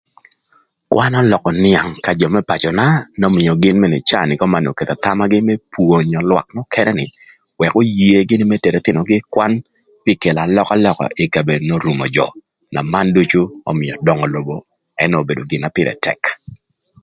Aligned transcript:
Kwan 0.91 1.13
ölökö 1.21 1.49
nïang 1.63 1.93
ka 2.05 2.11
jö 2.19 2.27
më 2.33 2.41
pacöna 2.49 2.85
n'ömïö 3.19 3.53
gïn 3.61 3.77
mënë 3.79 3.97
ï 3.99 4.05
caa 4.09 4.25
köman 4.41 4.61
nï 4.63 4.69
oketho 4.73 4.95
gen 5.03 5.19
gï 5.19 5.23
ï 5.25 5.29
kite 5.39 5.47
më 5.47 5.55
pwonyo 5.73 6.19
lwak 6.29 6.47
nökënë 6.55 6.93
nï 6.99 7.05
wëk 7.59 7.73
oye 7.79 8.17
gïnï 8.29 8.45
më 8.47 8.55
tero 8.63 8.77
ëthïnögï 8.79 9.15
ï 9.19 9.27
kwan 9.33 9.53
pï 10.03 10.11
kelo 10.21 10.41
alökalöka 10.43 11.05
ï 11.23 11.31
kabedo 11.33 11.63
n'orumo 11.65 12.05
jö 12.15 12.27
na 12.73 12.79
man 12.91 13.07
ducu 13.15 13.41
ömïö 13.71 13.93
döngö 14.07 14.25
lobo 14.33 14.55
ënë 15.03 15.17
obedo 15.21 15.41
gin 15.49 15.61
na 15.63 15.69
pïrë 15.75 15.93
tëk. 16.05 16.21